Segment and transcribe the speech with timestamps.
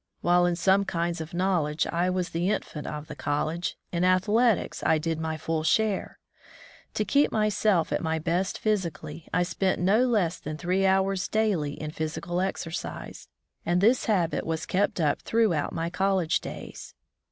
[0.21, 4.81] While in some kinds of knowledge I was the infant of the college, in athletics
[4.83, 6.17] I did my full share.
[6.95, 11.73] To keep myself at my best physically, I spent no less than three hours daily
[11.73, 13.27] in physical exercise,
[13.63, 16.95] and this habit was kept up throughout my college days.